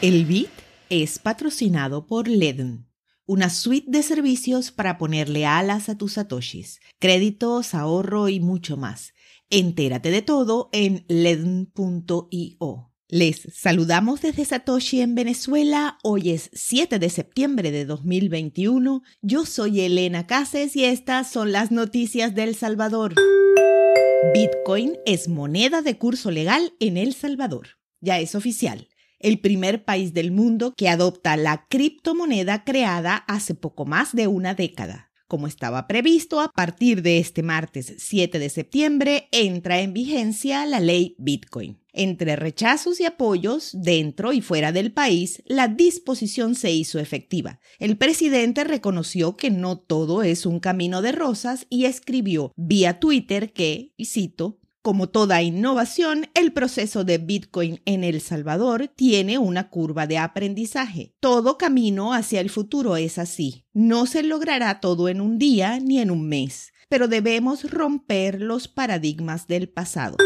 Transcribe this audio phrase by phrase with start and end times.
[0.00, 0.50] El Bit
[0.90, 2.86] es patrocinado por Ledn,
[3.26, 9.12] una suite de servicios para ponerle alas a tus satoshis, créditos, ahorro y mucho más.
[9.50, 12.92] Entérate de todo en ledn.io.
[13.08, 15.98] Les saludamos desde Satoshi en Venezuela.
[16.04, 19.02] Hoy es 7 de septiembre de 2021.
[19.20, 23.16] Yo soy Elena Cases y estas son las noticias del Salvador.
[24.32, 27.80] Bitcoin es moneda de curso legal en El Salvador.
[28.00, 28.86] Ya es oficial
[29.18, 34.54] el primer país del mundo que adopta la criptomoneda creada hace poco más de una
[34.54, 35.08] década.
[35.28, 40.80] Como estaba previsto, a partir de este martes 7 de septiembre entra en vigencia la
[40.80, 41.78] ley Bitcoin.
[41.92, 47.60] Entre rechazos y apoyos, dentro y fuera del país, la disposición se hizo efectiva.
[47.78, 53.52] El presidente reconoció que no todo es un camino de rosas y escribió vía Twitter
[53.52, 59.70] que, y cito, como toda innovación, el proceso de Bitcoin en El Salvador tiene una
[59.70, 61.14] curva de aprendizaje.
[61.20, 63.66] Todo camino hacia el futuro es así.
[63.72, 68.68] No se logrará todo en un día ni en un mes, pero debemos romper los
[68.68, 70.16] paradigmas del pasado.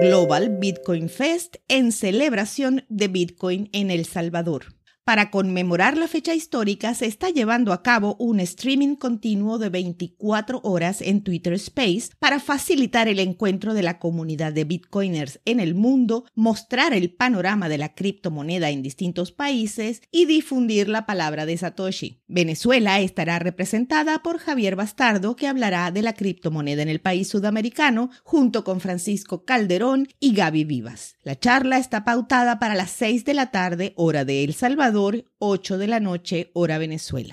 [0.00, 4.79] Global Bitcoin Fest en celebración de Bitcoin en El Salvador.
[5.10, 10.60] Para conmemorar la fecha histórica se está llevando a cabo un streaming continuo de 24
[10.62, 15.74] horas en Twitter Space para facilitar el encuentro de la comunidad de bitcoiners en el
[15.74, 21.56] mundo, mostrar el panorama de la criptomoneda en distintos países y difundir la palabra de
[21.56, 22.22] Satoshi.
[22.28, 28.10] Venezuela estará representada por Javier Bastardo que hablará de la criptomoneda en el país sudamericano
[28.22, 31.16] junto con Francisco Calderón y Gaby Vivas.
[31.24, 34.54] La charla está pautada para las 6 de la tarde hora de El
[35.00, 37.32] Salvador 8 de la noche, hora Venezuela.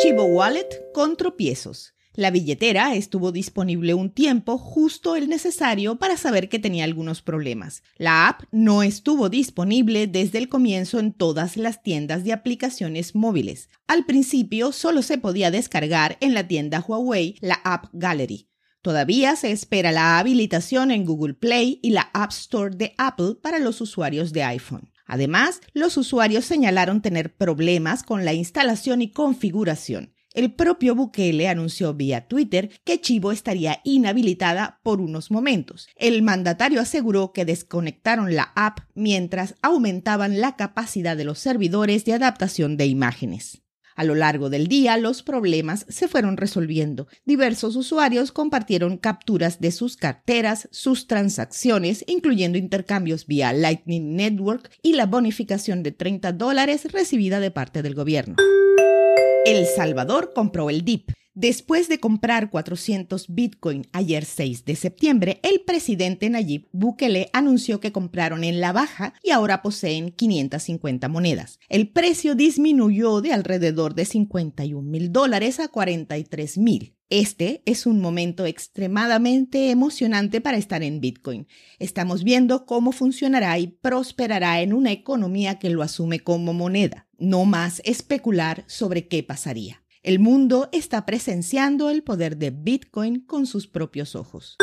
[0.00, 1.92] Chivo Wallet con tropiezos.
[2.14, 7.82] La billetera estuvo disponible un tiempo, justo el necesario para saber que tenía algunos problemas.
[7.98, 13.68] La app no estuvo disponible desde el comienzo en todas las tiendas de aplicaciones móviles.
[13.86, 18.48] Al principio solo se podía descargar en la tienda Huawei la App Gallery.
[18.80, 23.58] Todavía se espera la habilitación en Google Play y la App Store de Apple para
[23.58, 24.93] los usuarios de iPhone.
[25.14, 30.12] Además, los usuarios señalaron tener problemas con la instalación y configuración.
[30.32, 35.88] El propio Bukele anunció vía Twitter que Chivo estaría inhabilitada por unos momentos.
[35.94, 42.14] El mandatario aseguró que desconectaron la app mientras aumentaban la capacidad de los servidores de
[42.14, 43.63] adaptación de imágenes.
[43.94, 47.06] A lo largo del día, los problemas se fueron resolviendo.
[47.24, 54.94] Diversos usuarios compartieron capturas de sus carteras, sus transacciones, incluyendo intercambios vía Lightning Network y
[54.94, 58.36] la bonificación de 30 dólares recibida de parte del gobierno.
[59.46, 65.62] El Salvador compró el DIP Después de comprar 400 Bitcoin ayer 6 de septiembre, el
[65.62, 71.58] presidente Nayib Bukele anunció que compraron en la baja y ahora poseen 550 monedas.
[71.68, 76.94] El precio disminuyó de alrededor de 51 mil dólares a 43 mil.
[77.10, 81.48] Este es un momento extremadamente emocionante para estar en Bitcoin.
[81.80, 87.44] Estamos viendo cómo funcionará y prosperará en una economía que lo asume como moneda, no
[87.44, 89.83] más especular sobre qué pasaría.
[90.04, 94.58] El mundo está presenciando el poder de Bitcoin con sus propios ojos.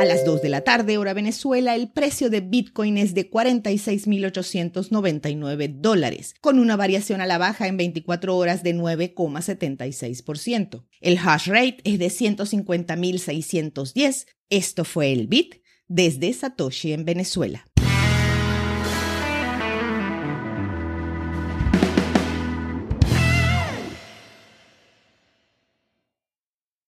[0.00, 5.74] A las 2 de la tarde, hora Venezuela, el precio de Bitcoin es de 46.899
[5.74, 10.86] dólares, con una variación a la baja en 24 horas de 9,76%.
[11.02, 14.26] El hash rate es de 150.610.
[14.48, 15.56] Esto fue el Bit
[15.88, 17.66] desde Satoshi en Venezuela.